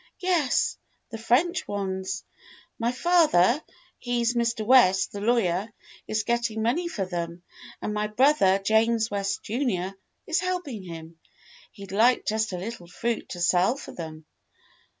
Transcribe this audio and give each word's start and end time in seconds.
"Yes, 0.17 0.79
the 1.11 1.19
French 1.19 1.67
ones. 1.67 2.23
My 2.79 2.91
father, 2.91 3.61
he's 3.99 4.33
Mr. 4.33 4.65
West, 4.65 5.11
the 5.11 5.21
lawyer, 5.21 5.71
is 6.07 6.23
getting 6.23 6.63
money 6.63 6.87
for 6.87 7.05
them, 7.05 7.43
and 7.83 7.93
my 7.93 8.07
brother, 8.07 8.57
James 8.57 9.11
West, 9.11 9.43
Jr., 9.43 9.89
is 10.25 10.39
helping 10.39 10.81
him. 10.81 11.19
He'd 11.71 11.91
like 11.91 12.25
just 12.25 12.51
a 12.51 12.57
little 12.57 12.87
fruit 12.87 13.29
to 13.29 13.41
sell 13.41 13.77
for 13.77 13.91
them." 13.91 14.25